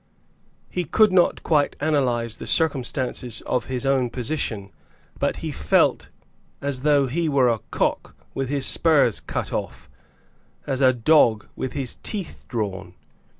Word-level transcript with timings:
He 0.67 0.83
could 0.83 1.11
not 1.11 1.43
quite 1.43 1.75
analyze 1.79 2.37
the 2.37 2.47
circumstances 2.47 3.41
of 3.41 3.65
his 3.65 3.85
own 3.85 4.09
position, 4.09 4.71
but 5.19 5.37
he 5.45 5.51
felt 5.51 6.09
as 6.59 6.79
though 6.79 7.05
he 7.05 7.29
were 7.29 7.49
a 7.49 7.59
cock 7.69 8.15
with 8.33 8.49
his 8.49 8.65
spurs 8.65 9.19
cut 9.19 9.53
off, 9.53 9.87
as 10.65 10.81
a 10.81 10.91
dog 10.91 11.49
with 11.55 11.73
his 11.73 11.97
teeth 12.01 12.45
drawn. 12.47 12.95